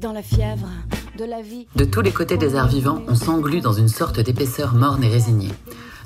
[0.00, 0.68] Dans la fièvre
[1.18, 1.66] de la vie.
[1.74, 5.08] De tous les côtés des arts vivants, on s'englue dans une sorte d'épaisseur morne et
[5.08, 5.52] résignée.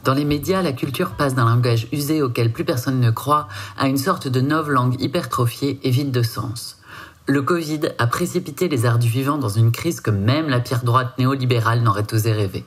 [0.05, 3.89] Dans les médias, la culture passe d'un langage usé auquel plus personne ne croit à
[3.89, 6.79] une sorte de langue hypertrophiée et vide de sens.
[7.27, 10.85] Le Covid a précipité les arts du vivant dans une crise que même la pire
[10.85, 12.65] droite néolibérale n'aurait osé rêver.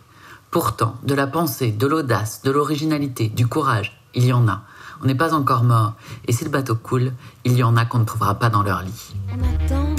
[0.51, 4.61] Pourtant, de la pensée, de l'audace, de l'originalité, du courage, il y en a.
[5.01, 5.93] On n'est pas encore mort,
[6.28, 7.14] et si le bateau coule,
[7.46, 9.15] il y en a qu'on ne trouvera pas dans leur lit.
[9.29, 9.94] On attend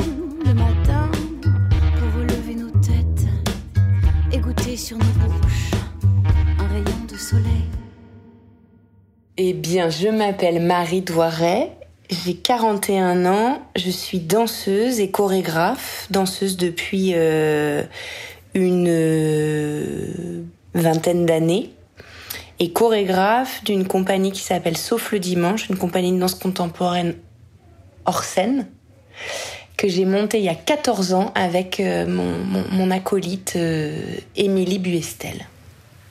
[9.39, 11.71] Eh bien, je m'appelle Marie Douaret,
[12.09, 17.83] j'ai 41 ans, je suis danseuse et chorégraphe, danseuse depuis euh,
[18.55, 21.71] une euh, vingtaine d'années
[22.61, 27.15] et chorégraphe d'une compagnie qui s'appelle Sauf le dimanche, une compagnie de danse contemporaine
[28.07, 28.67] hors scène
[29.77, 33.59] que j'ai montée il y a 14 ans avec euh, mon, acolyte
[34.35, 35.47] Émilie Buestel.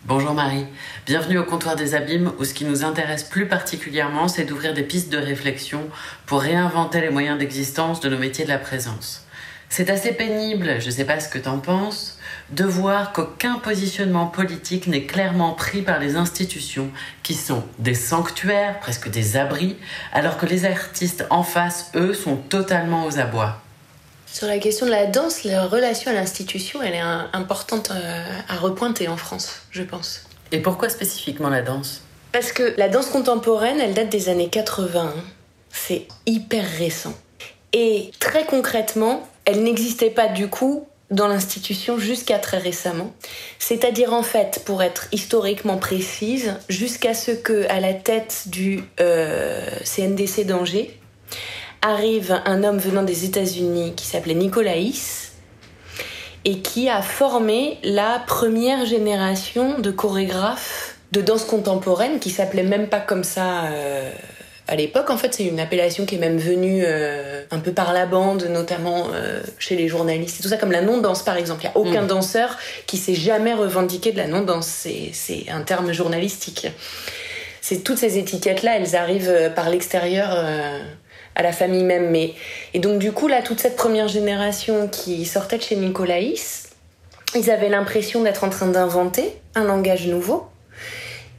[0.07, 0.67] Bonjour Marie,
[1.07, 4.83] bienvenue au comptoir des abîmes où ce qui nous intéresse plus particulièrement c'est d'ouvrir des
[4.83, 5.89] pistes de réflexion
[6.27, 9.25] pour réinventer les moyens d'existence de nos métiers de la présence.
[9.67, 12.19] C'est assez pénible, je sais pas ce que t'en penses,
[12.51, 16.91] de voir qu'aucun positionnement politique n'est clairement pris par les institutions
[17.23, 19.75] qui sont des sanctuaires, presque des abris,
[20.13, 23.64] alors que les artistes en face, eux, sont totalement aux abois.
[24.35, 26.99] Sur la question de la danse, la relation à l'institution, elle est
[27.31, 30.25] importante euh, à repointer en France, je pense.
[30.51, 32.01] Et pourquoi spécifiquement la danse?
[32.33, 35.13] Parce que la danse contemporaine, elle date des années 80.
[35.69, 37.13] C'est hyper récent.
[37.71, 43.13] Et très concrètement, elle n'existait pas du coup dans l'institution jusqu'à très récemment.
[43.57, 49.65] C'est-à-dire en fait, pour être historiquement précise, jusqu'à ce que à la tête du euh,
[49.85, 50.99] CNDC d'Angers
[51.85, 55.33] arrive un homme venant des États-Unis qui s'appelait Nicolaïs
[56.43, 62.87] et qui a formé la première génération de chorégraphes de danse contemporaine qui s'appelait même
[62.87, 63.65] pas comme ça.
[63.65, 64.11] Euh,
[64.67, 67.93] à l'époque, en fait, c'est une appellation qui est même venue euh, un peu par
[67.93, 71.61] la bande, notamment euh, chez les journalistes et tout ça, comme la non-danse par exemple.
[71.63, 72.07] Il n'y a aucun mmh.
[72.07, 74.87] danseur qui s'est jamais revendiqué de la non-danse.
[75.13, 76.67] C'est un terme journalistique.
[77.61, 80.35] C'est toutes ces étiquettes-là, elles arrivent par l'extérieur
[81.35, 82.09] à la famille même.
[82.09, 82.33] Mais
[82.73, 86.69] et donc du coup là, toute cette première génération qui sortait de chez Nicolaïs,
[87.35, 90.47] ils avaient l'impression d'être en train d'inventer un langage nouveau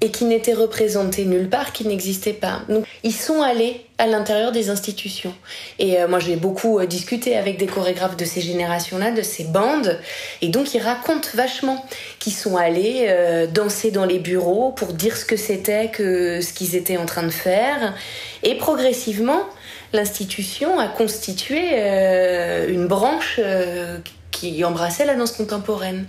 [0.00, 2.60] et qui n'était représenté nulle part, qui n'existait pas.
[2.68, 5.32] Donc, ils sont allés à l'intérieur des institutions.
[5.78, 9.44] Et euh, moi, j'ai beaucoup euh, discuté avec des chorégraphes de ces générations-là, de ces
[9.44, 9.98] bandes,
[10.42, 11.82] et donc ils racontent vachement
[12.18, 16.52] qu'ils sont allés euh, danser dans les bureaux pour dire ce que c'était que ce
[16.52, 17.94] qu'ils étaient en train de faire.
[18.42, 19.44] Et progressivement,
[19.92, 23.98] l'institution a constitué euh, une branche euh,
[24.30, 26.06] qui embrassait la danse contemporaine.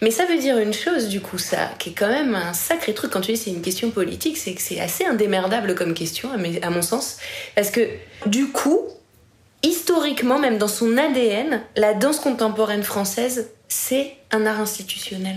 [0.00, 2.94] Mais ça veut dire une chose, du coup, ça, qui est quand même un sacré
[2.94, 6.30] truc quand tu dis c'est une question politique, c'est que c'est assez indémerdable comme question,
[6.62, 7.18] à, mon sens.
[7.56, 7.88] Parce que,
[8.26, 8.80] du coup,
[9.62, 15.36] historiquement, même dans son ADN, la danse contemporaine française, c'est un art institutionnel.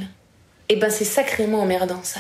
[0.70, 2.20] Et ben, c'est sacrément emmerdant, ça.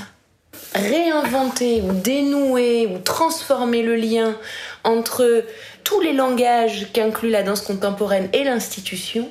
[0.75, 4.35] Réinventer ou dénouer ou transformer le lien
[4.83, 5.43] entre
[5.83, 9.29] tous les langages qu'inclut la danse contemporaine et l'institution,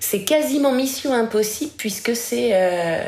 [0.00, 3.02] c'est quasiment mission impossible puisque c'est euh,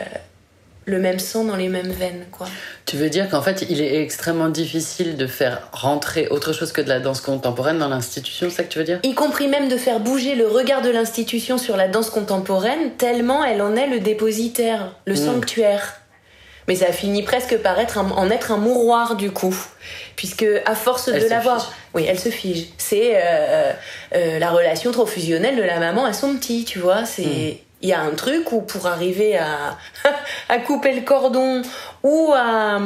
[0.86, 2.46] le même sang dans les mêmes veines, quoi.
[2.86, 6.80] Tu veux dire qu'en fait, il est extrêmement difficile de faire rentrer autre chose que
[6.80, 9.00] de la danse contemporaine dans l'institution, c'est ça que tu veux dire?
[9.02, 13.44] Y compris même de faire bouger le regard de l'institution sur la danse contemporaine, tellement
[13.44, 15.16] elle en est le dépositaire, le mmh.
[15.16, 16.00] sanctuaire.
[16.68, 19.56] Mais ça finit presque par être un, en être un mouroir du coup,
[20.16, 22.66] puisque à force elle de l'avoir, oui, elle se fige.
[22.76, 23.72] C'est euh,
[24.14, 27.04] euh, la relation trop fusionnelle de la maman à son petit, tu vois.
[27.04, 27.65] C'est mm.
[27.82, 29.76] Il y a un truc où pour arriver à,
[30.48, 31.62] à couper le cordon
[32.02, 32.80] ou à,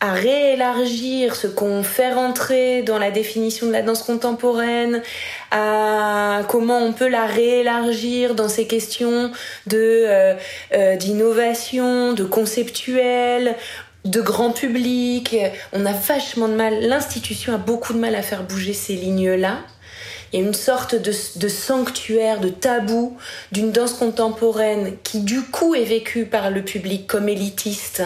[0.00, 5.02] à réélargir ce qu'on fait rentrer dans la définition de la danse contemporaine,
[5.50, 9.32] à comment on peut la réélargir dans ces questions
[9.66, 9.76] de
[10.06, 10.34] euh,
[10.72, 13.56] euh, d'innovation, de conceptuel,
[14.04, 15.36] de grand public.
[15.72, 19.58] On a vachement de mal, l'institution a beaucoup de mal à faire bouger ces lignes-là.
[20.32, 23.16] Il y a une sorte de, de sanctuaire, de tabou
[23.52, 28.02] d'une danse contemporaine qui du coup est vécue par le public comme élitiste.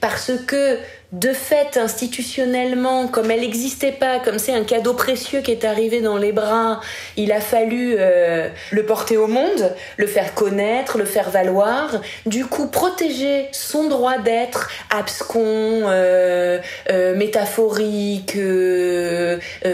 [0.00, 0.78] Parce que
[1.12, 6.00] de fait, institutionnellement, comme elle n'existait pas, comme c'est un cadeau précieux qui est arrivé
[6.00, 6.80] dans les bras,
[7.18, 12.00] il a fallu euh, le porter au monde, le faire connaître, le faire valoir.
[12.24, 16.58] Du coup, protéger son droit d'être abscon, euh,
[16.90, 18.38] euh, métaphorique,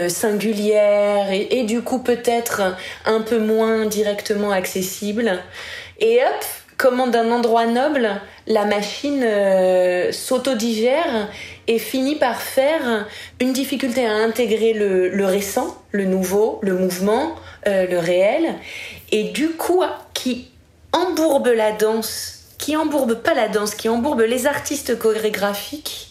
[0.09, 2.75] singulière, et, et du coup peut-être
[3.05, 5.39] un peu moins directement accessible.
[5.99, 6.45] Et hop,
[6.79, 8.09] comme d'un endroit noble,
[8.47, 11.27] la machine euh, s'autodigère
[11.67, 13.05] et finit par faire
[13.41, 17.35] une difficulté à intégrer le, récent, le nouveau, le mouvement,
[17.67, 18.55] euh, le réel,
[19.11, 19.83] et du coup
[20.13, 20.47] qui
[20.93, 26.07] embourbe la danse, qui embourbe pas la danse, qui embourbe les artistes chorégraphiques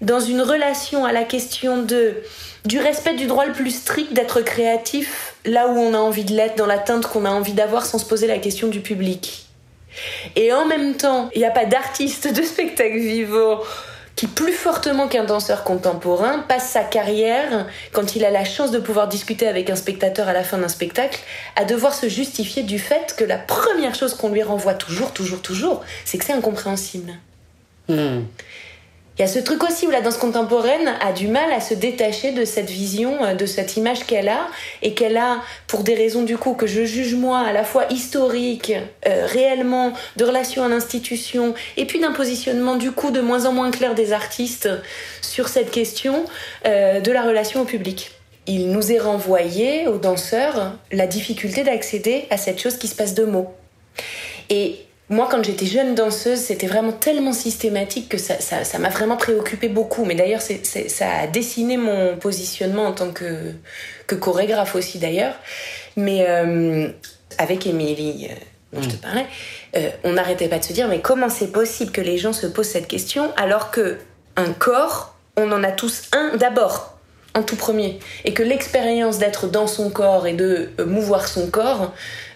[0.00, 2.16] dans une relation à la question de
[2.64, 6.34] du respect du droit le plus strict d'être créatif là où on a envie de
[6.34, 9.49] l'être, dans l'atteinte qu'on a envie d'avoir sans se poser la question du public.
[10.36, 13.60] Et en même temps, il n'y a pas d'artiste de spectacle vivant
[14.16, 18.78] qui, plus fortement qu'un danseur contemporain, passe sa carrière, quand il a la chance de
[18.78, 21.18] pouvoir discuter avec un spectateur à la fin d'un spectacle,
[21.56, 25.40] à devoir se justifier du fait que la première chose qu'on lui renvoie toujours, toujours,
[25.40, 27.14] toujours, c'est que c'est incompréhensible.
[27.88, 28.24] Hmm.
[29.20, 31.74] Il y a ce truc aussi où la danse contemporaine a du mal à se
[31.74, 34.48] détacher de cette vision, euh, de cette image qu'elle a,
[34.80, 37.84] et qu'elle a, pour des raisons du coup que je juge moi, à la fois
[37.90, 38.72] historique,
[39.06, 43.52] euh, réellement, de relation à l'institution, et puis d'un positionnement du coup de moins en
[43.52, 44.70] moins clair des artistes
[45.20, 46.24] sur cette question
[46.64, 48.12] euh, de la relation au public.
[48.46, 53.12] Il nous est renvoyé, aux danseurs, la difficulté d'accéder à cette chose qui se passe
[53.12, 53.52] de mots.
[54.48, 54.76] Et
[55.10, 59.68] moi, quand j'étais jeune danseuse, c'était vraiment tellement systématique que ça, ça, m'a vraiment préoccupé
[59.68, 60.04] beaucoup.
[60.04, 63.52] Mais d'ailleurs, c'est, ça a dessiné mon positionnement en tant que,
[64.06, 65.34] que chorégraphe aussi, d'ailleurs.
[65.96, 66.88] Mais euh,
[67.38, 68.34] avec Émilie, euh,
[68.72, 68.98] dont je te mm.
[68.98, 69.26] parlais,
[69.76, 72.46] euh, on n'arrêtait pas de se dire mais comment c'est possible que les gens se
[72.46, 73.98] posent cette question alors que
[74.36, 77.00] un corps, on en a tous un d'abord
[77.34, 77.98] en tout premier.
[78.24, 81.92] Et que l'expérience d'être dans son corps et de mouvoir son corps,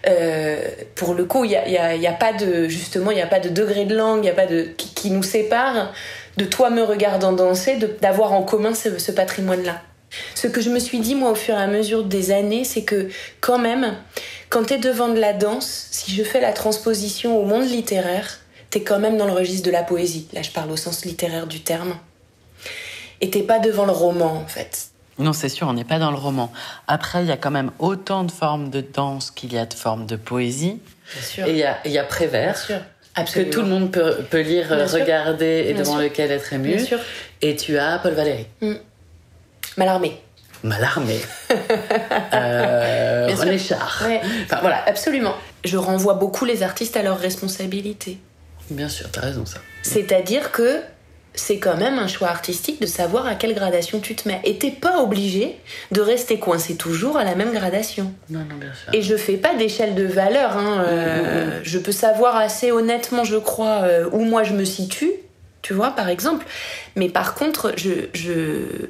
[0.07, 0.59] euh,
[0.95, 3.39] pour le coup, il n'y a, y a, pas de, justement, il n'y a pas
[3.39, 5.93] de degré de langue, il y a pas de, qui, nous sépare
[6.37, 9.81] de toi me regardant danser, d'avoir en commun ce, patrimoine-là.
[10.33, 12.83] Ce que je me suis dit, moi, au fur et à mesure des années, c'est
[12.83, 13.09] que
[13.41, 13.95] quand même,
[14.49, 18.39] quand tu es devant de la danse, si je fais la transposition au monde littéraire,
[18.71, 20.27] tu es quand même dans le registre de la poésie.
[20.33, 21.95] Là, je parle au sens littéraire du terme
[23.21, 24.89] et t'es pas devant le roman en fait.
[25.17, 26.51] Non, c'est sûr, on n'est pas dans le roman.
[26.87, 29.73] Après, il y a quand même autant de formes de danse qu'il y a de
[29.73, 30.81] formes de poésie.
[31.13, 31.47] Bien sûr.
[31.47, 32.53] Et il y a, y a Prévert.
[32.53, 32.77] Bien sûr.
[33.15, 33.49] Absolument.
[33.49, 36.75] Que tout le monde peut, peut lire, regarder et devant lequel être ému.
[36.75, 36.99] Bien sûr.
[37.41, 38.45] Et tu as Paul Valéry.
[38.61, 38.73] Mm.
[39.77, 40.21] Malarmé.
[40.63, 41.19] Malarmé.
[42.33, 44.03] euh, René Char.
[44.43, 44.83] Enfin, voilà.
[44.85, 45.35] Absolument.
[45.63, 48.17] Je renvoie beaucoup les artistes à leurs responsabilités.
[48.69, 49.59] Bien sûr, t'as raison ça.
[49.83, 50.81] C'est-à-dire que
[51.35, 54.41] c'est quand même un choix artistique de savoir à quelle gradation tu te mets.
[54.43, 55.57] Et t'es pas obligé
[55.91, 58.13] de rester coincé toujours à la même gradation.
[58.29, 58.93] Non, non, bien sûr.
[58.93, 60.57] Et je fais pas d'échelle de valeur.
[60.57, 61.63] Hein, euh, mm, mm, mm.
[61.63, 65.11] Je peux savoir assez honnêtement, je crois, euh, où moi je me situe,
[65.61, 66.45] tu vois, par exemple.
[66.95, 68.87] Mais par contre, je, je,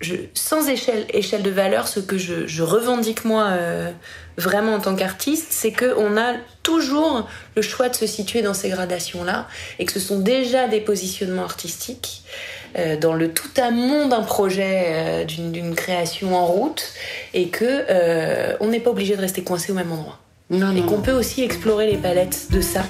[0.00, 3.90] je sans échelle, échelle de valeur, ce que je, revendique moi euh,
[4.36, 8.68] vraiment en tant qu'artiste, c'est qu'on a toujours le choix de se situer dans ces
[8.68, 9.46] gradations-là
[9.78, 12.22] et que ce sont déjà des positionnements artistiques
[12.76, 16.92] euh, dans le tout amont d'un projet, euh, d'une création en route
[17.32, 17.84] et que
[18.60, 20.18] on n'est pas obligé de rester coincé au même endroit.
[20.50, 22.82] et qu'on peut aussi explorer les palettes de ça.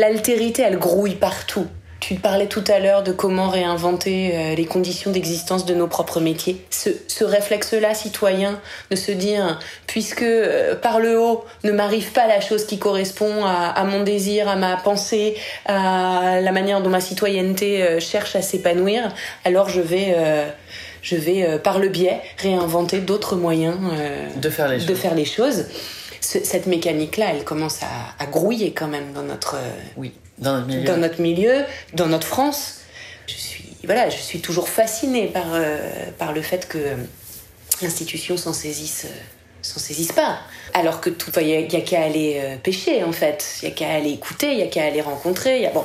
[0.00, 1.66] L'altérité, elle grouille partout.
[2.00, 6.20] Tu parlais tout à l'heure de comment réinventer euh, les conditions d'existence de nos propres
[6.20, 6.64] métiers.
[6.70, 8.58] Ce, réflexe-là, citoyen,
[8.90, 13.44] de se dire, puisque euh, par le haut ne m'arrive pas la chose qui correspond
[13.44, 18.40] à, mon désir, à ma pensée, à la manière dont ma citoyenneté euh, cherche à
[18.40, 19.14] s'épanouir,
[19.44, 20.16] alors je vais
[21.02, 23.76] je vais par le biais réinventer d'autres moyens
[24.36, 24.98] de faire les de choses.
[24.98, 25.66] Faire les choses.
[26.20, 29.56] Cette mécanique-là, elle commence à, à, grouiller quand même dans notre
[29.96, 30.12] oui.
[30.40, 30.84] Dans notre milieu.
[30.84, 32.80] Dans notre, milieu, dans notre France.
[33.26, 35.78] Je suis, voilà, je suis toujours fascinée par, euh,
[36.18, 36.78] par le fait que
[37.82, 39.14] l'institution s'en saisisse, euh,
[39.62, 40.38] s'en saisisse pas.
[40.72, 43.74] Alors que tout, il y, a, qu'à aller euh, pêcher en fait, il y a
[43.74, 45.84] qu'à aller écouter, il y a qu'à aller rencontrer, y a bon.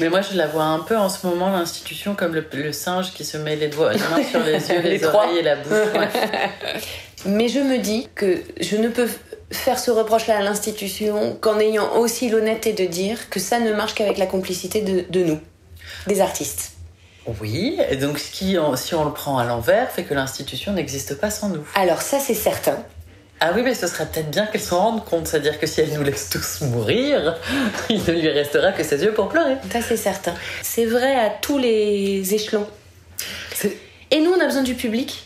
[0.00, 3.24] Mais moi je la vois un peu en ce moment l'institution comme le, singe qui
[3.24, 5.72] se met les doigts, les mains sur les yeux, les, oreilles et la bouche.
[7.24, 9.08] Mais je me dis que je ne peux
[9.52, 13.94] faire ce reproche-là à l'institution qu'en ayant aussi l'honnêteté de dire que ça ne marche
[13.94, 15.40] qu'avec la complicité de, nous,
[16.06, 16.72] des artistes.
[17.40, 21.14] Oui, et donc ce qui, si on le prend à l'envers, fait que l'institution n'existe
[21.14, 21.64] pas sans nous.
[21.74, 22.84] Alors ça c'est certain.
[23.44, 25.26] Ah oui, mais ce serait peut-être bien qu'elle s'en rende compte.
[25.26, 27.36] C'est-à-dire que si elle nous laisse tous mourir,
[27.90, 29.56] il ne lui restera que ses yeux pour pleurer.
[29.72, 30.32] Ça, c'est certain.
[30.62, 32.68] C'est vrai à tous les échelons.
[34.12, 35.24] Et nous, on a besoin du public.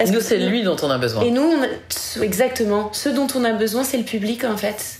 [0.00, 1.22] Est-ce nous, c'est lui dont on a besoin.
[1.22, 2.90] Et nous, on exactement.
[2.92, 4.98] Ce dont on a besoin, c'est le public, en fait.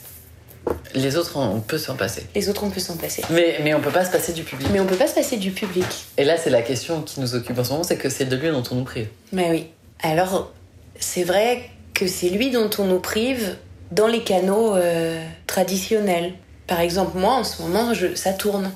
[0.95, 2.27] Les autres, on peut s'en passer.
[2.35, 3.23] Les autres, on peut s'en passer.
[3.31, 4.69] Mais, mais on peut pas se passer du public.
[4.73, 5.87] Mais on peut pas se passer du public.
[6.19, 8.37] Et là, c'est la question qui nous occupe en ce moment, c'est que c'est de
[8.37, 9.09] lui dont on nous prive.
[9.33, 9.69] Mais oui.
[10.03, 10.53] Alors,
[10.99, 13.57] c'est vrai que c'est lui dont on nous prive
[13.91, 16.35] dans les canaux euh, traditionnels.
[16.67, 18.71] Par exemple, moi, en ce moment, je, ça tourne.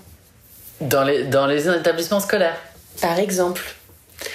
[0.81, 2.57] Dans les, dans les établissements scolaires
[3.00, 3.62] Par exemple.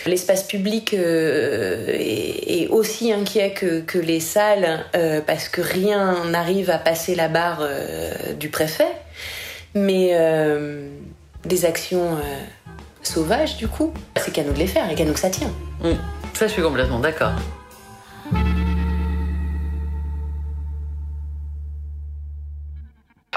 [0.06, 6.70] L'espace public euh, est, aussi inquiet que, que les salles euh, parce que rien n'arrive
[6.70, 7.68] à passer la barre
[8.38, 8.92] du préfet.
[9.76, 10.16] Mais
[11.46, 12.18] des actions
[13.04, 15.52] sauvages, du coup, c'est qu'à nous de les faire et qu'à nous que ça tient.
[15.82, 15.94] Mm.
[16.34, 17.34] Ça, je suis complètement d'accord.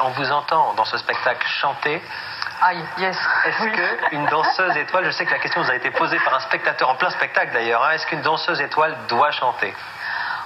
[0.05, 2.01] On vous entend dans ce spectacle chanter.
[2.65, 3.19] Aïe, yes.
[3.45, 6.41] Est-ce qu'une danseuse étoile, je sais que la question vous a été posée par un
[6.41, 9.75] spectateur en plein spectacle d'ailleurs, hein, est-ce qu'une danseuse étoile doit chanter?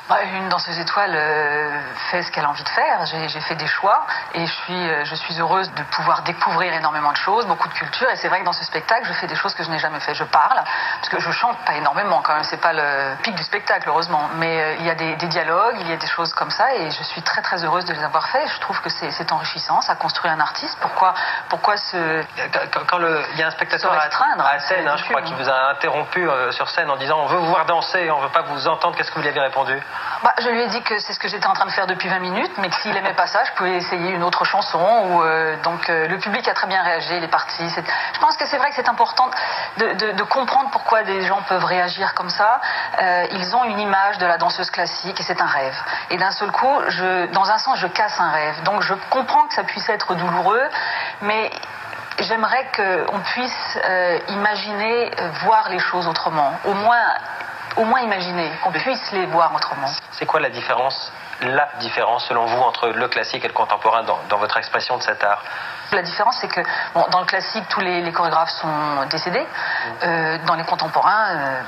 [0.09, 3.05] Bah, une danseuse étoile euh, fait ce qu'elle a envie de faire.
[3.07, 7.11] J'ai fait des choix et je suis, euh, je suis heureuse de pouvoir découvrir énormément
[7.11, 8.09] de choses, beaucoup de culture.
[8.11, 9.99] Et c'est vrai que dans ce spectacle, je fais des choses que je n'ai jamais
[9.99, 10.15] fait.
[10.15, 10.63] Je parle,
[11.01, 12.45] parce que je chante pas énormément quand même.
[12.45, 14.31] C'est pas le pic du spectacle, heureusement.
[14.37, 16.73] Mais euh, il y a des, des, dialogues, il y a des choses comme ça
[16.77, 18.47] et je suis très très heureuse de les avoir fait.
[18.47, 20.79] Je trouve que c'est enrichissant, ça construit un artiste.
[20.81, 21.15] Pourquoi,
[21.49, 22.23] pourquoi se.
[22.87, 25.49] Quand, le, il y a un spectateur à, à scène, hein, je crois, qui vous
[25.49, 28.69] a interrompu sur scène en disant on veut vous voir danser, on veut pas vous
[28.69, 29.83] entendre, qu'est-ce que vous lui avez répondu?
[30.23, 32.09] Bah, Je lui ai dit que c'est ce que j'étais en train de faire depuis
[32.09, 34.79] 20 minutes, mais que s'il aimait pas ça, je pouvais essayer une autre chanson.
[35.23, 37.63] Euh, donc euh, le public a très bien réagi, il est parti.
[37.69, 39.31] Je pense que c'est vrai que c'est important
[39.79, 42.61] de, comprendre pourquoi des gens peuvent réagir comme ça.
[43.01, 45.77] Euh, ils ont une image de la danseuse classique et c'est un rêve.
[46.11, 46.81] Et d'un seul coup,
[47.33, 48.63] dans un sens, je casse un rêve.
[48.65, 50.63] Donc je comprends que ça puisse être douloureux,
[51.23, 51.51] mais
[52.19, 53.79] j'aimerais qu'on puisse
[54.29, 55.11] imaginer,
[55.45, 56.53] voir les choses autrement.
[56.65, 57.05] Au moins
[57.77, 59.89] au moins imaginer, qu'on puisse les voir autrement.
[60.13, 64.19] C'est quoi la différence la différence selon vous entre le classique et le contemporain dans,
[64.31, 65.43] dans votre expression de cet art?
[65.93, 66.61] La différence, c'est que
[66.95, 69.41] bon, dans le classique, tous les, les chorégraphes sont décédés.
[69.41, 69.91] Mmh.
[70.03, 71.61] Euh, dans les contemporains, euh,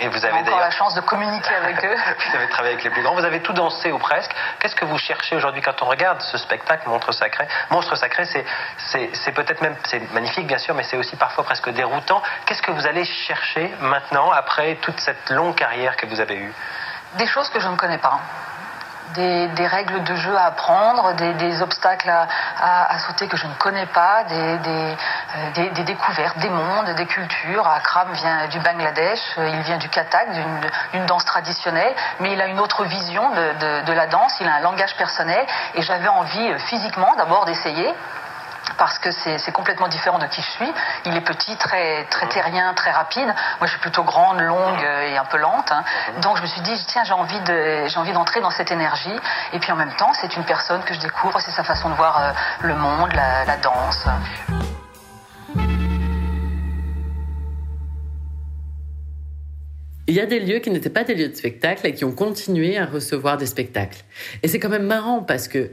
[0.00, 1.94] et vous avez encore la chance de communiquer avec eux.
[1.94, 3.14] vous avez travaillé avec les plus grands.
[3.14, 4.30] Vous avez tout dansé ou presque.
[4.58, 7.46] Qu'est-ce que vous cherchez aujourd'hui quand on regarde ce spectacle Monstre Sacré?
[7.70, 12.22] Monstre Sacré, c'est peut-être même, c'est magnifique bien sûr, mais c'est aussi parfois presque déroutant.
[12.46, 16.52] Qu'est-ce que vous allez chercher maintenant après toute cette longue carrière que vous avez eue?
[17.14, 18.20] Des choses que je ne connais pas
[19.14, 24.24] des, règles de jeu à apprendre, des, obstacles à, sauter que je ne connais pas,
[24.24, 24.96] des,
[25.58, 27.66] euh, découvertes, des mondes, des cultures.
[27.66, 30.28] Akram vient du Bangladesh, euh, il vient du Kathak,
[30.92, 34.60] d'une danse traditionnelle, mais il a une autre vision de la danse, il a un
[34.60, 37.94] langage personnel, et j'avais envie euh, physiquement d'abord d'essayer
[38.76, 40.72] parce que c'est complètement différent de qui je suis.
[41.06, 43.26] Il est petit, très, très terrien, très rapide.
[43.26, 45.70] Moi, je suis plutôt grande, longue et un peu lente.
[45.70, 45.84] Hein.
[46.22, 49.18] Donc, je me suis dit, tiens, j'ai envie d'entrer dans cette énergie.
[49.52, 51.40] Et puis, en même temps, c'est une personne que je découvre.
[51.40, 54.06] C'est sa façon de voir euh, le monde, la, la danse.
[60.10, 62.12] Il y a des lieux qui n'étaient pas des lieux de spectacle et qui ont
[62.12, 64.02] continué à recevoir des spectacles.
[64.42, 65.70] Et c'est quand même marrant parce que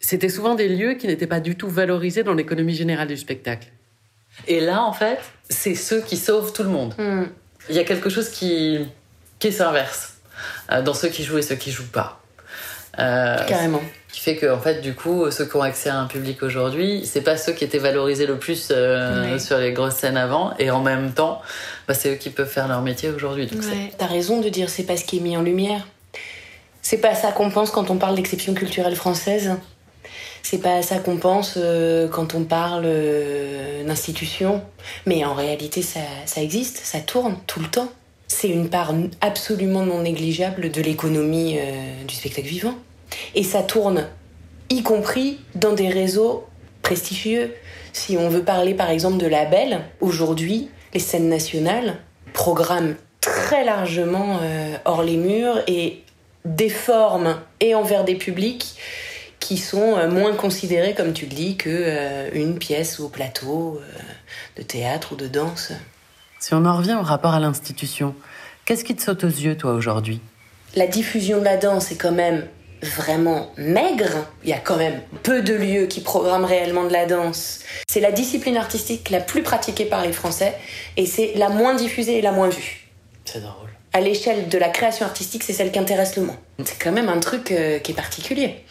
[0.00, 3.68] c'était souvent des lieux qui n'étaient pas du tout valorisés dans l'économie générale du spectacle.
[4.48, 6.94] Et là, en fait, c'est ceux qui sauvent tout le monde.
[6.98, 7.24] Hmm.
[7.68, 8.78] Il y a quelque chose qui,
[9.38, 10.14] qui s'inverse
[10.72, 12.20] euh, dans ceux qui jouent et ceux qui jouent pas.
[12.98, 13.82] Euh, Carrément.
[14.12, 17.06] Qui fait que, en fait, du coup, ceux qui ont accès à un public aujourd'hui,
[17.06, 20.70] c'est pas ceux qui étaient valorisés le plus euh, sur les grosses scènes avant, et
[20.70, 21.40] en même temps,
[21.86, 23.48] bah, c'est eux qui peuvent faire leur métier aujourd'hui.
[23.52, 23.92] Ouais.
[23.96, 25.86] T'as raison de dire c'est pas ce qui est mis en lumière.
[26.82, 29.52] C'est pas ça qu'on pense quand on parle d'exception culturelle française.
[30.42, 34.62] C'est pas ça qu'on pense euh, quand on parle euh, d'institution.
[35.06, 37.88] Mais en réalité, ça, ça existe, ça tourne tout le temps.
[38.28, 42.74] C'est une part absolument non négligeable de l'économie euh, du spectacle vivant.
[43.34, 44.06] Et ça tourne,
[44.70, 46.46] y compris dans des réseaux
[46.82, 47.54] prestigieux.
[47.92, 51.96] Si on veut parler par exemple de labels, aujourd'hui, les scènes nationales
[52.32, 54.38] programment très largement
[54.84, 56.02] hors les murs et
[56.44, 58.76] déforment et envers des publics
[59.50, 63.80] qui sont euh, moins considérés, comme tu le dis, que euh, une pièce au plateau
[63.82, 64.00] euh,
[64.56, 65.72] de théâtre ou de danse.
[66.38, 68.14] Si on en revient au rapport à l'institution,
[68.64, 70.20] qu'est-ce qui te saute aux yeux, toi, aujourd'hui?
[70.76, 72.46] La diffusion de la danse est quand même
[72.80, 74.24] vraiment maigre.
[74.44, 77.58] Il y a quand même peu de lieux qui programment réellement de la danse.
[77.90, 80.54] C'est la discipline artistique la plus pratiquée par les Français
[80.96, 82.88] et c'est la moins diffusée et la moins vue.
[83.24, 83.68] C'est drôle.
[83.92, 86.38] à l'échelle de la création artistique, c'est celle qui intéresse le moins.
[86.64, 88.64] C'est quand même un truc euh, qui est particulier.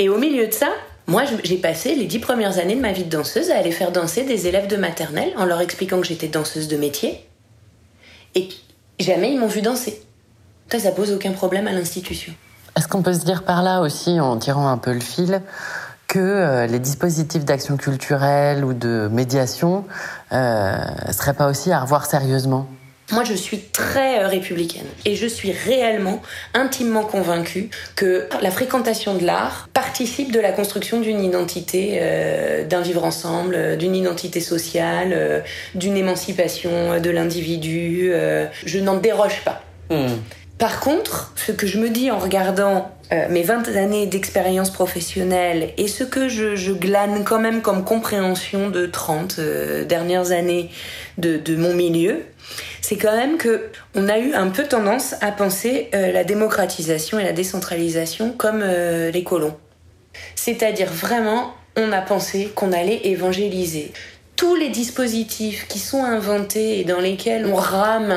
[0.00, 0.68] Et au milieu de ça,
[1.06, 3.92] moi, j'ai passé les dix premières années de ma vie de danseuse à aller faire
[3.92, 7.28] danser des élèves de maternelle en leur expliquant que j'étais danseuse de métier.
[8.34, 8.48] Et
[8.98, 10.00] jamais ils m'ont vu danser.
[10.72, 12.32] Ça, ça pose aucun problème à l'institution.
[12.78, 15.42] Est-ce qu'on peut se dire par là aussi, en tirant un peu le fil,
[16.08, 19.84] que euh, les dispositifs d'action culturelle ou de médiation
[20.32, 20.78] euh,
[21.12, 22.66] seraient pas aussi à revoir sérieusement?
[23.12, 26.22] Moi, je suis très euh, républicaine et je suis réellement,
[26.54, 32.80] intimement convaincue que la fréquentation de l'art participe de la construction d'une identité, euh, d'un
[32.80, 38.12] vivre ensemble, euh, d'une identité sociale, d'une émancipation de l'individu.
[38.64, 39.62] je n'en déroge pas.
[39.90, 40.16] Hmm.
[40.58, 42.90] Par contre, ce que je me dis en regardant
[43.28, 48.86] mes 20 années d'expérience professionnelle et ce que je, glane quand même comme compréhension de
[48.86, 49.40] 30
[49.88, 50.70] dernières années
[51.18, 52.22] de, mon milieu,
[52.80, 57.18] c'est quand même que on a eu un peu tendance à penser euh, la démocratisation
[57.18, 59.56] et la décentralisation comme euh, les colons.
[60.34, 63.92] C'est-à-dire vraiment, on a pensé qu'on allait évangéliser.
[64.36, 68.14] Tous les dispositifs qui sont inventés et dans lesquels on rame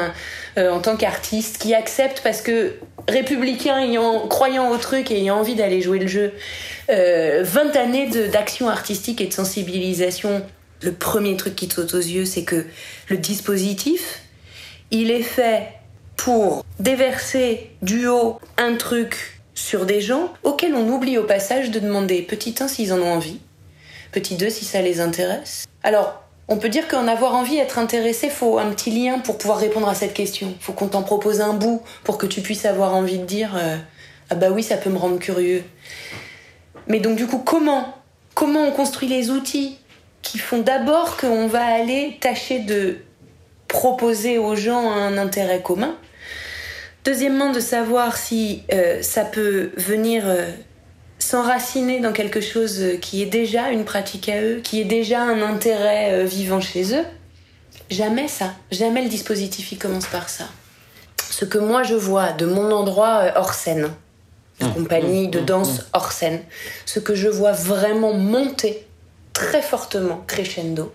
[0.58, 2.76] euh, en tant qu'artiste, qui acceptent parce que
[3.08, 6.34] républicains ayant, croyant au truc et ayant envie d'aller jouer le jeu,
[6.90, 10.44] 20 années d'action artistique et de sensibilisation
[10.84, 12.66] le premier truc qui te saute aux yeux, c'est que
[13.08, 14.20] le dispositif,
[14.92, 15.68] il est fait
[16.18, 21.80] pour déverser du haut un truc sur des gens auxquels on oublie au passage de
[21.80, 23.40] demander petit 1 s'ils en ont envie,
[24.12, 25.66] petit 2 si ça les intéresse.
[25.84, 29.60] Alors, on peut dire qu'en avoir envie, être intéressé, faut un petit lien pour pouvoir
[29.60, 30.54] répondre à cette question.
[30.60, 33.78] Faut qu'on t'en propose un bout pour que tu puisses avoir envie de dire euh,
[34.30, 35.64] ah bah oui, ça peut me rendre curieux.
[36.88, 37.94] Mais donc du coup, comment
[38.34, 39.78] comment on construit les outils
[40.22, 42.98] qui font d'abord qu'on va aller tâcher de
[43.68, 45.96] proposer aux gens un intérêt commun?
[47.06, 50.50] Deuxièmement, de savoir si euh, ça peut venir euh,
[51.24, 55.42] s'enraciner dans quelque chose qui est déjà une pratique à eux, qui est déjà un
[55.42, 57.06] intérêt euh, vivant chez eux.
[57.90, 60.46] Jamais ça, jamais le dispositif il commence par ça.
[61.30, 63.90] Ce que moi je vois de mon endroit hors scène,
[64.60, 64.74] de mmh.
[64.74, 65.46] compagnie de mmh.
[65.46, 65.86] danse mmh.
[65.94, 66.42] hors scène,
[66.86, 68.86] ce que je vois vraiment monter
[69.32, 70.94] très fortement crescendo,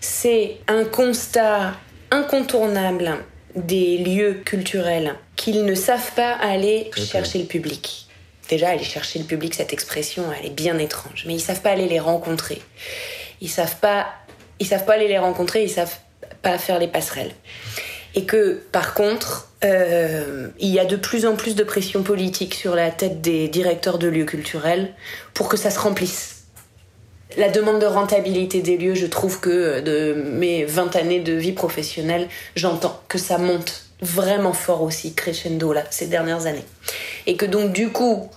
[0.00, 1.74] c'est un constat
[2.10, 3.18] incontournable
[3.54, 8.09] des lieux culturels qu'ils ne savent pas aller chercher le public.
[8.50, 11.24] Déjà, aller chercher le public, cette expression, elle est bien étrange.
[11.26, 12.60] Mais ils savent pas aller les rencontrer.
[13.40, 14.08] Ils savent pas,
[14.58, 15.62] ils savent pas aller les rencontrer.
[15.62, 15.96] Ils savent
[16.42, 17.32] pas faire les passerelles.
[18.14, 22.54] Et que, par contre, euh, il y a de plus en plus de pression politique
[22.54, 24.92] sur la tête des directeurs de lieux culturels
[25.32, 26.40] pour que ça se remplisse
[27.36, 31.32] la demande de rentabilité des lieux, je trouve que euh, de mes 20 années de
[31.32, 36.64] vie professionnelle, j'entends que ça monte vraiment fort aussi, crescendo là, ces dernières années.
[37.26, 38.28] Et que donc du coup,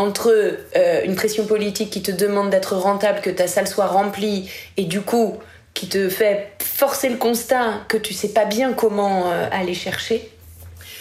[0.00, 0.30] entre
[0.76, 4.84] euh, une pression politique qui te demande d'être rentable, que ta salle soit remplie, et
[4.84, 5.38] du coup
[5.72, 10.28] qui te fait forcer le constat que tu sais pas bien comment euh, aller chercher,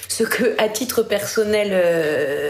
[0.07, 1.73] ce que à titre personnel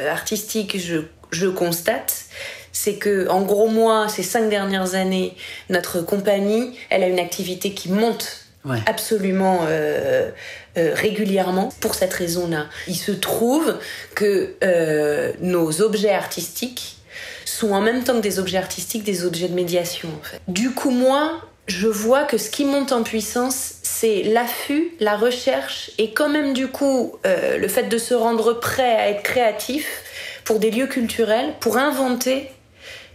[0.09, 2.25] artistique je, je constate,
[2.71, 5.35] c'est que, en gros, moi, ces cinq dernières années,
[5.69, 8.48] notre compagnie, elle a une activité qui monte
[8.85, 10.29] absolument euh,
[10.77, 12.67] euh, régulièrement pour cette raison-là.
[12.87, 13.77] Il se trouve
[14.15, 16.97] que euh, nos objets artistiques
[17.45, 20.09] sont en même temps que des objets artistiques des objets de médiation.
[20.09, 20.41] En fait.
[20.47, 25.91] Du coup, moi, je vois que ce qui monte en puissance, c'est l'affût, la recherche
[25.97, 30.03] et quand même du coup le fait de se rendre prêt à être créatif
[30.45, 32.49] pour des lieux culturels, pour inventer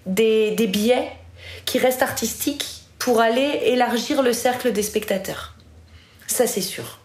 [0.06, 1.08] des, des biais
[1.64, 5.52] qui restent artistiques pour aller élargir le cercle des spectateurs.
[6.26, 7.00] Ça, c'est sûr.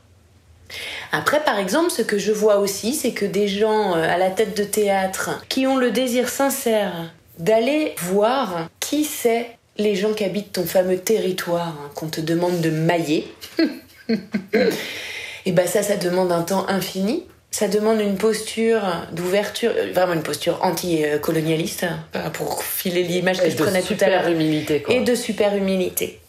[1.12, 4.29] Après, par exemple, ce que je vois aussi, c'est que des gens euh, à la
[4.29, 10.23] tête de théâtre qui ont le désir sincère d'aller voir qui c'est les gens qui
[10.23, 13.27] habitent ton fameux territoire hein, qu'on te demande de mailler,
[15.45, 18.81] et ben ça, ça demande un temps infini ça demande une posture
[19.12, 21.83] d'ouverture, vraiment une posture anti-colonialiste,
[22.13, 24.27] hein, pour filer l'image que je prenais tout à l'heure.
[24.27, 26.19] Humilité, Et de super humilité.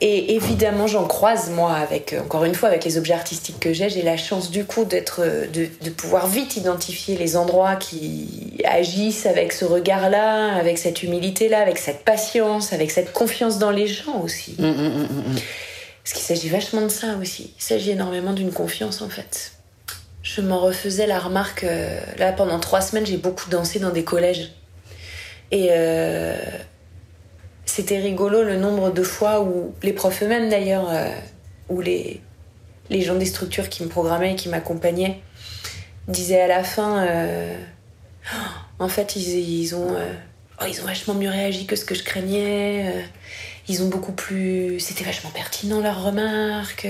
[0.00, 3.90] Et évidemment, j'en croise, moi, avec, encore une fois, avec les objets artistiques que j'ai,
[3.90, 9.52] j'ai la chance du coup d'être, de, pouvoir vite identifier les endroits qui agissent avec
[9.52, 14.54] ce regard-là, avec cette humilité-là, avec cette patience, avec cette confiance dans les gens aussi.
[14.58, 15.36] Mmh, mmh, mmh,
[16.04, 17.52] Parce qu'il s'agit vachement de ça aussi.
[17.58, 19.52] Il s'agit énormément d'une confiance, en fait
[20.34, 21.64] je m'en refaisais la remarque.
[21.64, 24.52] Euh, là, pendant trois semaines, j'ai beaucoup dansé dans des collèges.
[25.50, 26.36] Et euh,
[27.64, 31.08] c'était rigolo le nombre de fois où les profs eux-mêmes, d'ailleurs, euh,
[31.70, 32.20] ou les,
[32.90, 35.20] gens des structures qui me programmaient et qui m'accompagnaient
[36.08, 37.06] disaient à la fin
[38.32, 38.36] oh,
[38.78, 40.10] en fait ils, ont euh,
[40.58, 43.04] oh, ils ont vachement mieux réagi que ce que je craignais
[43.68, 46.88] ils ont beaucoup plus c'était vachement pertinent leurs remarques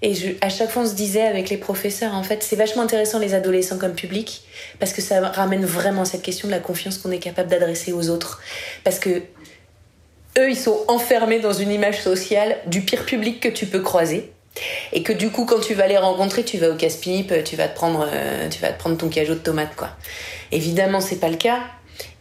[0.00, 2.82] et je, à chaque fois on se disait avec les professeurs en fait c'est vachement
[2.82, 4.42] intéressant les adolescents comme public
[4.78, 8.08] parce que ça ramène vraiment cette question de la confiance qu'on est capable d'adresser aux
[8.08, 8.40] autres.
[8.84, 9.22] Parce que
[10.38, 14.32] eux ils sont enfermés dans une image sociale du pire public que tu peux croiser.
[14.92, 17.68] Et que du coup quand tu vas les rencontrer tu vas au casse-pipe tu vas
[17.68, 19.90] te prendre euh, tu vas te prendre ton cajot de tomates quoi.
[20.52, 21.60] Évidemment c'est pas le cas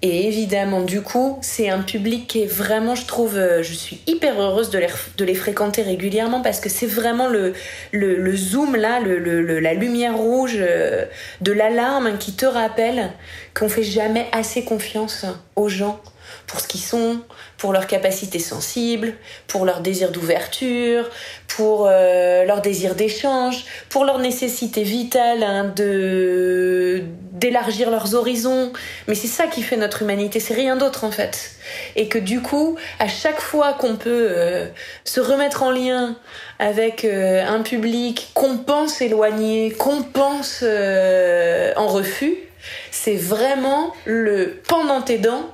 [0.04, 4.00] et évidemment du coup c'est un public qui est vraiment je trouve euh, je suis
[4.06, 7.54] hyper heureuse de les, de les fréquenter régulièrement parce que c'est vraiment le,
[7.92, 11.06] le, zoom là le, le, la lumière rouge euh,
[11.42, 13.12] de l'alarme qui te rappelle
[13.56, 16.00] qu'on fait jamais assez confiance aux gens
[16.48, 17.20] pour ce qu'ils sont,
[17.58, 19.14] pour leur capacité sensible,
[19.48, 21.10] pour leur désir d'ouverture,
[21.50, 28.72] pour euh, leur désir d'échange, pour leur nécessité vitale hein, de d'élargir leurs horizons.
[29.08, 31.52] Mais c'est ça qui fait notre humanité, c'est rien d'autre en fait.
[31.98, 34.68] Et que du coup, à chaque fois qu'on peut euh,
[35.04, 36.16] se remettre en lien
[36.60, 42.38] avec euh, un public qu'on pense éloigné, qu'on pense en refus,
[42.90, 45.52] c'est vraiment le pendant tes dents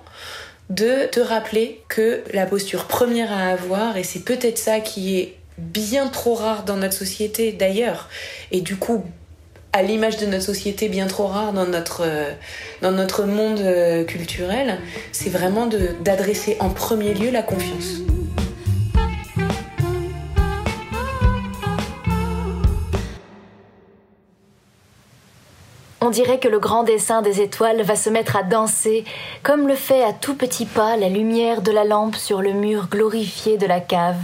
[0.75, 5.35] de te rappeler que la posture première à avoir, et c'est peut-être ça qui est
[5.57, 8.09] bien trop rare dans notre société d'ailleurs,
[8.51, 9.03] et du coup
[9.71, 12.05] à l'image de notre société bien trop rare dans notre,
[12.83, 14.77] dans notre monde euh, culturel,
[15.11, 15.67] c'est vraiment
[16.01, 18.03] d'adresser en premier lieu la confiance.
[26.05, 29.05] On dirait que le grand dessin des étoiles va se mettre à danser,
[29.41, 32.89] comme le fait à tout petit pas la lumière de la lampe sur le mur
[32.89, 34.19] glorifié de la cave.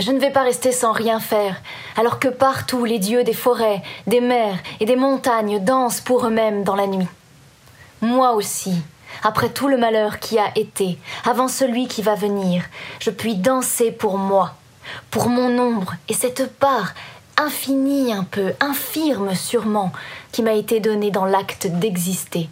[0.00, 1.62] Je ne vais pas rester sans rien faire,
[1.96, 6.64] alors que partout les dieux des forêts, des mers et des montagnes dansent pour eux-mêmes
[6.64, 7.06] dans la nuit.
[8.00, 8.74] Moi aussi,
[9.22, 12.64] après tout le malheur qui a été, avant celui qui va venir,
[12.98, 14.54] je puis danser pour moi,
[15.12, 16.94] pour mon ombre et cette part
[17.40, 19.92] infini un peu, infirme sûrement,
[20.30, 22.48] qui m'a été donné dans l'acte d'exister.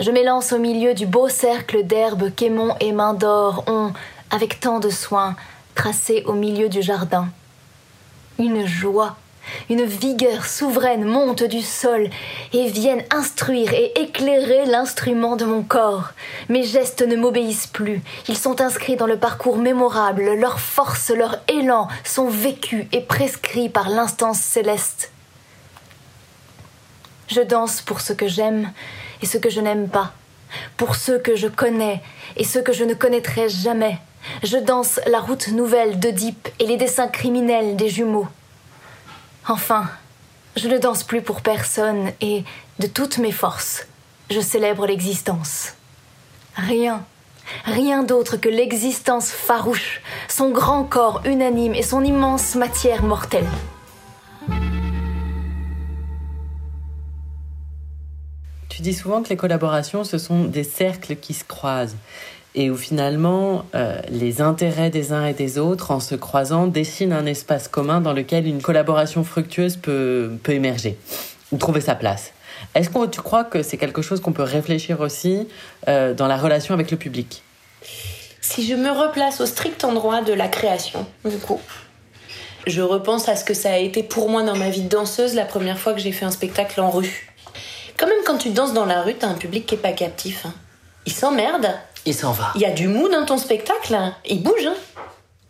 [0.00, 3.92] Je m'élance au milieu du beau cercle d'herbes qu'Aimon et Main d'Or ont,
[4.30, 5.36] avec tant de soin,
[5.74, 7.28] tracé au milieu du jardin.
[8.38, 9.16] Une joie
[9.70, 12.08] une vigueur souveraine monte du sol
[12.52, 16.10] et viennent instruire et éclairer l'instrument de mon corps.
[16.48, 21.36] Mes gestes ne m'obéissent plus, ils sont inscrits dans le parcours mémorable, leur force, leur
[21.48, 25.10] élan sont vécus et prescrits par l'instance céleste.
[27.28, 28.72] Je danse pour ce que j'aime
[29.22, 30.12] et ce que je n'aime pas,
[30.76, 32.00] pour ceux que je connais
[32.36, 33.98] et ceux que je ne connaîtrai jamais.
[34.42, 38.28] Je danse la route nouvelle d'Oedipe et les dessins criminels des jumeaux.
[39.50, 39.88] Enfin,
[40.56, 42.44] je ne danse plus pour personne et,
[42.80, 43.86] de toutes mes forces,
[44.30, 45.72] je célèbre l'existence.
[46.54, 47.02] Rien,
[47.64, 53.48] rien d'autre que l'existence farouche, son grand corps unanime et son immense matière mortelle.
[58.68, 61.96] Tu dis souvent que les collaborations, ce sont des cercles qui se croisent
[62.58, 67.12] et où finalement euh, les intérêts des uns et des autres, en se croisant, dessinent
[67.12, 70.98] un espace commun dans lequel une collaboration fructueuse peut, peut émerger
[71.52, 72.32] ou trouver sa place.
[72.74, 75.46] Est-ce que tu crois que c'est quelque chose qu'on peut réfléchir aussi
[75.86, 77.44] euh, dans la relation avec le public?
[78.40, 81.60] Si je me replace au strict endroit de la création, du coup,
[82.66, 85.36] je repense à ce que ça a été pour moi dans ma vie de danseuse
[85.36, 87.30] la première fois que j'ai fait un spectacle en rue.
[87.96, 90.44] Quand même, quand tu danses dans la rue, t'as un public qui est pas captif.
[90.44, 90.54] Hein.
[91.06, 91.70] Il s'emmerde
[92.08, 92.52] il s'en va.
[92.54, 93.94] Il y a du mou dans ton spectacle.
[93.94, 94.14] Hein.
[94.26, 94.66] Il bouge.
[94.66, 94.74] Hein.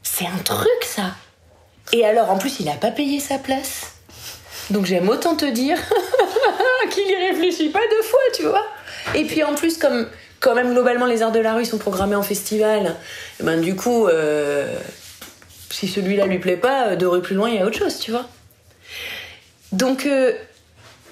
[0.02, 1.12] C'est un truc, ça.
[1.92, 3.92] Et alors, en plus, il a pas payé sa place.
[4.70, 5.78] Donc j'aime autant te dire
[6.90, 8.66] qu'il y réfléchit pas deux fois, tu vois.
[9.14, 10.08] Et puis en plus, comme
[10.40, 12.90] quand même globalement les arts de la rue sont programmés en festival, et
[13.40, 14.76] eh ben du coup, euh,
[15.70, 18.10] si celui-là lui plaît pas, deux rues plus loin, il y a autre chose, tu
[18.10, 18.28] vois.
[19.72, 20.34] Donc euh,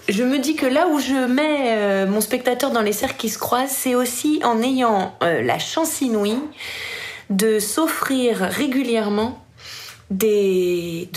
[0.09, 3.29] je me dis que là où je mets euh, mon spectateur dans les cercles qui
[3.29, 6.39] se croisent, c'est aussi en ayant euh, la chance inouïe
[7.31, 9.43] de s'offrir régulièrement
[10.11, 11.09] des,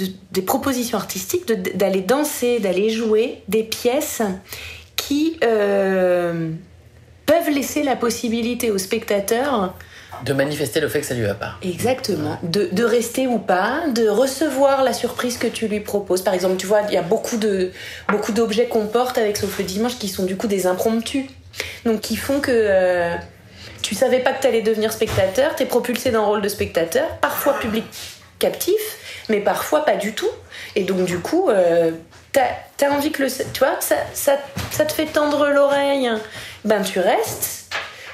[0.46, 4.24] propositions artistiques, d'aller danser, d'aller jouer des pièces
[4.96, 6.52] qui euh,
[7.28, 9.76] peuvent laisser la possibilité au spectateur
[10.26, 11.56] de manifester le fait que ça lui va pas.
[11.62, 12.38] Exactement.
[12.44, 16.22] De, de, rester ou pas, de recevoir la surprise que tu lui proposes.
[16.24, 17.72] Par exemple, tu vois, il y a beaucoup de
[18.10, 21.26] beaucoup d'objets qu'on porte avec Sauf le dimanche qui sont du coup des impromptus.
[21.86, 23.16] Donc qui font que euh,
[23.82, 26.50] tu savais pas que tu allais devenir spectateur, tu es propulsé dans le rôle de
[26.50, 27.86] spectateur, parfois public
[28.40, 30.30] captif, mais parfois pas du tout.
[30.76, 31.92] Et donc, du coup, euh,
[32.32, 33.30] t'as as envie que le.
[33.30, 36.10] Tu vois, ça, ça te fait tendre l'oreille,
[36.66, 37.59] ben tu restes.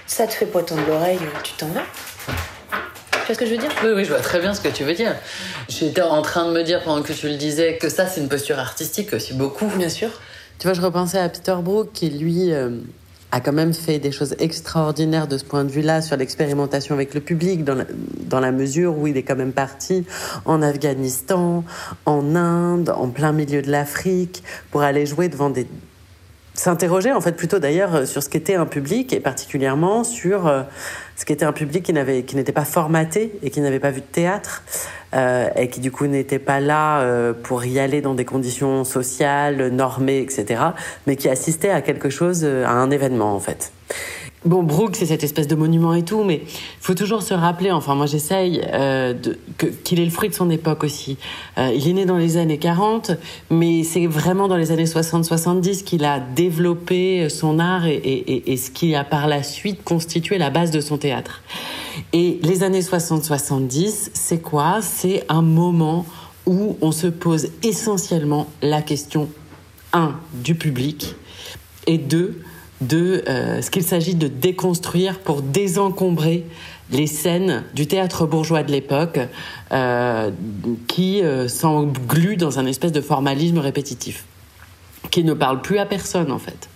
[0.07, 1.83] Ça te fait pas tendre l'oreille, tu t'en vas.
[3.11, 3.71] Tu vois ce que je veux dire?
[3.83, 5.15] Oui, oui, je vois très bien ce que tu veux dire.
[5.67, 8.29] J'étais en train de me dire pendant que tu le disais que ça, c'est une
[8.29, 9.65] posture artistique aussi beaucoup.
[9.77, 10.09] Bien sûr.
[10.59, 12.69] Tu vois, je repensais à Peter Brook qui, lui, euh,
[13.31, 17.13] a quand même fait des choses extraordinaires de ce point de vue-là sur l'expérimentation avec
[17.13, 17.85] le public, dans la,
[18.29, 20.05] dans la mesure où il est quand même parti
[20.45, 21.63] en Afghanistan,
[22.05, 25.67] en Inde, en plein milieu de l'Afrique, pour aller jouer devant des
[26.55, 30.63] s'interroger en fait plutôt d'ailleurs sur ce qu'était un public et particulièrement sur euh,
[31.15, 33.99] ce qu'était un public qui n'avait qui n'était pas formaté et qui n'avait pas vu
[33.99, 34.63] de théâtre
[35.13, 38.85] euh, et qui du coup n'était pas là euh, pour y aller dans des conditions
[38.85, 40.61] sociales normées etc
[41.07, 43.73] mais qui assistait à quelque chose à un événement en fait
[44.45, 47.71] Bon, Brooke, c'est cette espèce de monument et tout, mais il faut toujours se rappeler,
[47.71, 49.15] enfin moi j'essaye, euh,
[49.83, 51.17] qu'il est le fruit de son époque aussi.
[51.57, 53.11] Euh, il est né dans les années 40,
[53.49, 58.69] mais c'est vraiment dans les années 60-70 qu'il a développé son art et- et ce
[58.69, 61.41] qui a par la suite constitué la base de son théâtre.
[62.13, 64.77] Et les années 60-70, c'est quoi?
[64.83, 66.05] C'est un moment
[66.45, 69.27] où on se pose essentiellement la question,
[69.91, 71.15] un, du public,
[71.87, 72.41] et deux,
[72.81, 76.45] de euh, ce qu'il s'agit de déconstruire pour désencombrer
[76.91, 79.19] les scènes du théâtre bourgeois de l'époque
[79.71, 80.31] euh,
[80.87, 84.25] qui euh, s'engluent dans un espèce de formalisme répétitif,
[85.09, 86.69] qui ne parle plus à personne en fait.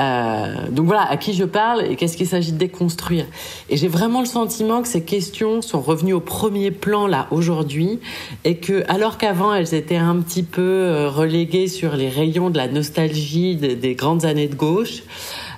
[0.00, 3.26] Euh, donc voilà, à qui je parle et qu'est-ce qu'il s'agit de déconstruire.
[3.68, 8.00] Et j'ai vraiment le sentiment que ces questions sont revenues au premier plan là aujourd'hui
[8.44, 12.56] et que alors qu'avant elles étaient un petit peu euh, reléguées sur les rayons de
[12.56, 15.02] la nostalgie des, des grandes années de gauche,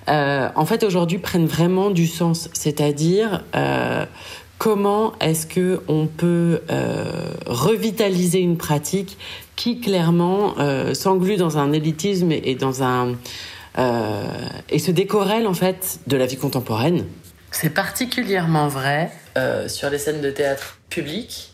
[0.09, 2.49] euh, en fait aujourd'hui prennent vraiment du sens.
[2.53, 3.45] C'est-à-dire
[4.59, 6.61] comment est-ce que on peut
[7.47, 9.19] revitaliser une pratique
[9.57, 13.15] qui clairement euh, s'englue dans un élitisme et, dans un
[13.79, 17.05] et se décorrèle en fait de la vie contemporaine.
[17.51, 21.51] C'est particulièrement vrai euh, sur les scènes de théâtre public.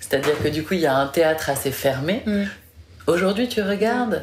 [0.00, 2.22] C'est-à-dire que du coup, il y a un théâtre assez fermé.
[2.26, 2.44] Mm.
[3.06, 4.22] Aujourd'hui, tu regardes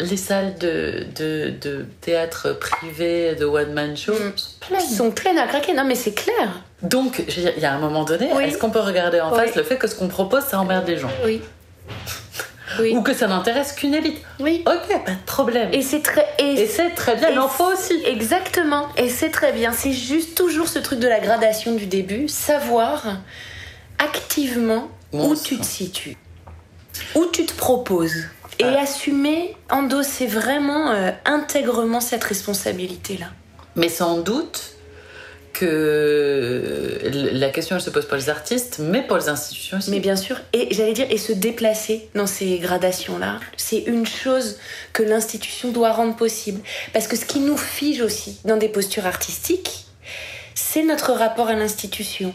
[0.00, 4.14] les salles de, de, de théâtre privé, de one-man show.
[4.14, 4.32] Mm.
[4.60, 4.80] pleines.
[4.90, 5.74] Ils sont pleines à craquer.
[5.74, 6.62] Non, mais c'est clair.
[6.82, 8.44] Donc, il y a un moment donné, Oui.
[8.44, 9.38] est-ce qu'on peut regarder en Oui.
[9.38, 11.10] face le fait que ce qu'on propose, ça emmerde les gens?
[11.24, 11.40] Oui.
[12.80, 12.94] Oui.
[12.96, 14.64] Ou que ça n'intéresse qu'une élite Oui.
[14.66, 15.68] Ok, pas de problème.
[15.72, 16.26] Et c'est très.
[16.38, 17.94] Et c'est très bien, et il en faut aussi.
[18.06, 18.88] Exactement.
[18.96, 19.72] Et c'est très bien.
[19.72, 22.28] C'est juste toujours ce truc de la gradation du début.
[22.28, 23.04] Savoir
[23.98, 26.16] activement où tu te situes.
[27.14, 28.24] Où tu te proposes.
[28.58, 28.82] Et Ah.
[28.82, 33.26] assumer, endosser vraiment euh, intègrement cette responsabilité-là.
[33.76, 34.74] Mais sans doute
[35.62, 37.00] que
[37.32, 39.90] la question elle se pose pour les artistes, mais pour les institutions aussi.
[39.90, 44.58] Mais bien sûr, et j'allais dire, et se déplacer dans ces gradations-là, c'est une chose
[44.92, 46.60] que l'institution doit rendre possible.
[46.92, 49.86] Parce que ce qui nous fige aussi dans des postures artistiques,
[50.54, 52.34] c'est notre rapport à l'institution.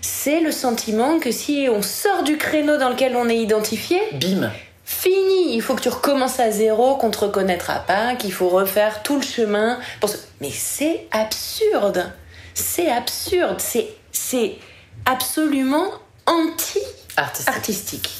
[0.00, 4.50] C'est le sentiment que si on sort du créneau dans lequel on est identifié, Bim
[4.84, 9.02] fini, il faut que tu recommences à zéro, qu'on te reconnaîtra pas, qu'il faut refaire
[9.02, 9.78] tout le chemin.
[10.00, 10.10] Pour
[10.40, 12.12] Mais c'est absurde.
[12.54, 13.56] C'est absurde.
[13.58, 14.56] C'est, c'est
[15.04, 15.90] absolument
[16.26, 16.82] Artistique.
[17.16, 18.10] anti-artistique.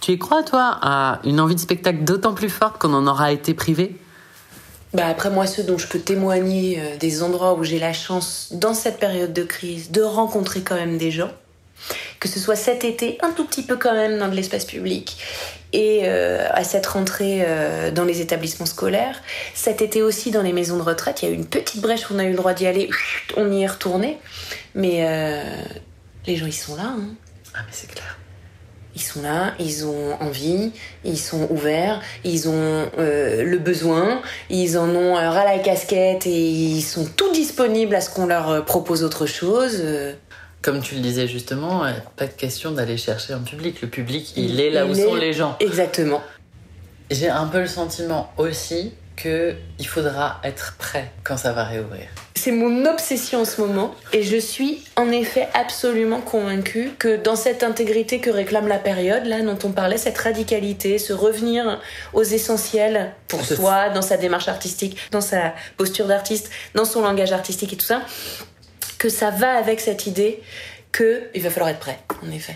[0.00, 3.32] Tu y crois toi à une envie de spectacle d'autant plus forte qu'on en aura
[3.32, 3.96] été privé?
[4.92, 8.48] Bah après moi, ceux dont je peux témoigner euh, des endroits où j'ai la chance,
[8.52, 11.30] dans cette période de crise, de rencontrer quand même des gens,
[12.22, 15.16] que ce soit cet été, un tout petit peu quand même dans de l'espace public,
[15.72, 19.20] et euh, à cette rentrée euh, dans les établissements scolaires,
[19.54, 22.02] cet été aussi dans les maisons de retraite, il y a eu une petite brèche,
[22.14, 22.88] on a eu le droit d'y aller,
[23.36, 24.18] on y est retourné,
[24.76, 25.42] mais euh,
[26.28, 27.08] les gens ils sont là, hein.
[27.54, 28.16] Ah, mais c'est clair.
[28.94, 30.70] Ils sont là, ils ont envie,
[31.04, 36.82] ils sont ouverts, ils ont le besoin, ils en ont ras la casquette et ils
[36.82, 39.82] sont tout disponibles à ce qu'on leur propose autre chose.
[40.62, 43.82] Comme tu le disais justement, euh, pas de question d'aller chercher un public.
[43.82, 45.56] Le public, il, est là où est- sont les gens.
[45.60, 46.22] Exactement.
[47.10, 52.06] J'ai un peu le sentiment aussi que il faudra être prêt quand ça va réouvrir.
[52.34, 57.36] C'est mon obsession en ce moment et je suis en effet absolument convaincue que dans
[57.36, 61.80] cette intégrité que réclame la période, là dont on parlait, cette radicalité, ce revenir
[62.14, 67.32] aux essentiels pour soi, dans sa démarche artistique, dans sa posture d'artiste, dans son langage
[67.32, 68.02] artistique et tout ça,
[69.02, 70.40] que ça va avec cette idée
[70.92, 72.54] que il va falloir être prêt, en effet.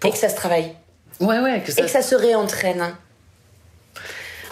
[0.00, 0.72] Pour- Et que ça se travaille.
[1.18, 1.80] Ouais, ouais, que ça.
[1.80, 2.94] Et que ça se réentraîne.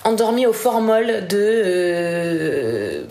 [0.05, 3.05] Endormi au formol de euh,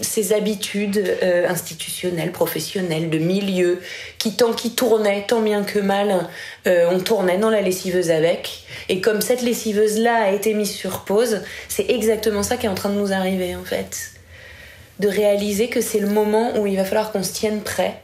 [0.00, 3.80] ces habitudes euh, institutionnelles, professionnelles, de milieu,
[4.18, 6.26] qui tant qui tournaient, tant bien que mal,
[6.66, 8.64] euh, on tournait dans la lessiveuse avec.
[8.88, 12.74] Et comme cette lessiveuse-là a été mise sur pause, c'est exactement ça qui est en
[12.74, 14.12] train de nous arriver en fait.
[14.98, 18.00] De réaliser que c'est le moment où il va falloir qu'on se tienne prêt,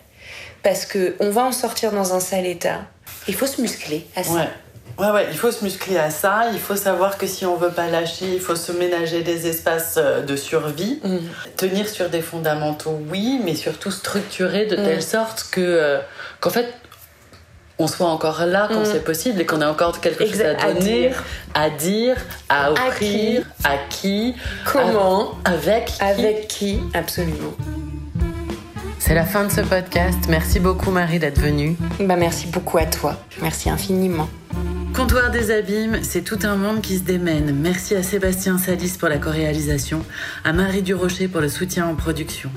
[0.63, 2.83] parce que on va en sortir dans un sale état.
[3.29, 4.33] Il faut se muscler à ça.
[4.33, 4.49] Ouais.
[4.97, 6.45] Ouais, ouais, il faut se muscler à ça.
[6.53, 9.97] Il faut savoir que si on veut pas lâcher, il faut se ménager des espaces
[9.97, 11.01] euh, de survie.
[11.03, 11.19] Mm.
[11.57, 14.85] Tenir sur des fondamentaux, oui, mais surtout structurer de Mm.
[14.85, 15.99] telle sorte que, euh,
[16.39, 16.73] qu'en fait,
[17.79, 18.85] on soit encore là quand Mm.
[18.93, 21.25] c'est possible et qu'on ait encore quelque chose Exact, à à donner, dire.
[21.55, 22.17] à dire,
[22.49, 24.35] à qui offrir, à qui,
[24.71, 26.03] Comment à- avec, qui.
[26.03, 27.55] Avec qui Absolument.
[29.01, 30.17] C'est la fin de ce podcast.
[30.29, 31.77] Merci beaucoup, Marie, d'être venue.
[32.01, 33.17] Bah merci beaucoup à toi.
[33.43, 34.29] Merci infiniment.
[34.95, 37.53] Comptoir des abîmes, c'est tout un monde qui se démène.
[37.53, 40.05] Merci à Sébastien Salis pour la co-réalisation,
[40.45, 42.49] à Marie Durocher pour le soutien en production.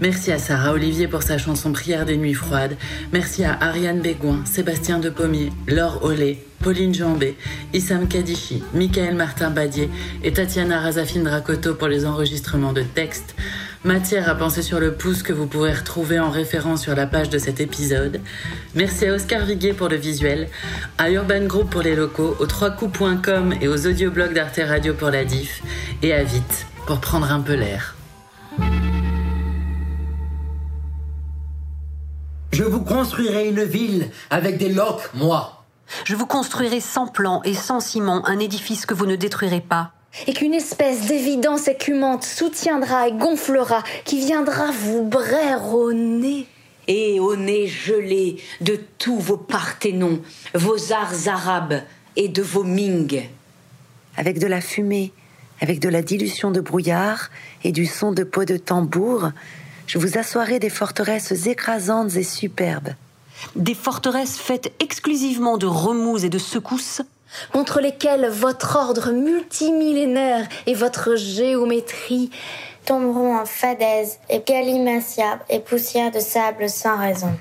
[0.00, 2.78] Merci à Sarah Olivier pour sa chanson Prière des nuits froides.
[3.12, 7.36] Merci à Ariane Bégouin, Sébastien Depommier, Laure Ollet, Pauline Jambé,
[7.74, 9.90] Issam Kadichi, Michael Martin Badier
[10.24, 13.34] et Tatiana Razafine Dracoto pour les enregistrements de textes.
[13.84, 17.30] Matière à penser sur le pouce que vous pourrez retrouver en référence sur la page
[17.30, 18.20] de cet épisode.
[18.76, 20.48] Merci à Oscar Viguier pour le visuel,
[20.98, 25.24] à Urban Group pour les locaux, au 3coups.com et aux audioblogs d'Arte Radio pour la
[25.24, 25.62] diff,
[26.00, 27.96] et à Vite pour prendre un peu l'air.
[32.52, 35.64] Je vous construirai une ville avec des loques, moi.
[36.04, 39.90] Je vous construirai sans plan et sans ciment un édifice que vous ne détruirez pas.
[40.26, 46.46] Et qu'une espèce d'évidence écumante soutiendra et gonflera, qui viendra vous braire au nez.
[46.88, 50.20] et au nez gelé de tous vos parthénons,
[50.54, 51.80] vos arts arabes
[52.16, 53.22] et de vos Ming.
[54.16, 55.12] avec de la fumée,
[55.60, 57.30] avec de la dilution de brouillard
[57.64, 59.30] et du son de peau de tambour,
[59.86, 62.94] je vous assoirai des forteresses écrasantes et superbes.
[63.56, 67.02] Des forteresses faites exclusivement de remous et de secousses,
[67.52, 72.30] contre lesquels votre ordre multimillénaire et votre géométrie
[72.84, 77.32] tomberont en fadaise et galimatia et poussière de sable sans raison.